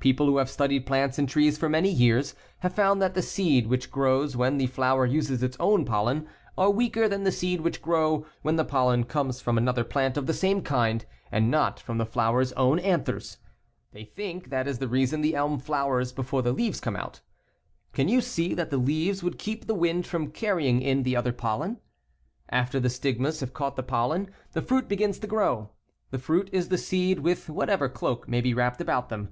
[0.00, 3.68] People who have studied plants and trees for many years have found that the seed
[3.68, 7.80] which grow when the flower uses its own pollen are weaker than the seed which
[7.80, 11.96] grow when the pollen comes from another plant of the same kind and not from
[11.96, 13.38] the flower's own anthers.
[13.92, 17.22] They think that is the reason the elm flowers before the leaves come out
[17.94, 21.16] Can you see that the leaves would keep the wind from can ying in the
[21.16, 21.78] other pollen?
[22.50, 25.70] After the stigmas have '*"""'"^ caught the pollen, the fruit begins to grow.
[26.10, 29.30] The fruit is the seed with whatever cloak maybe wrapped about them.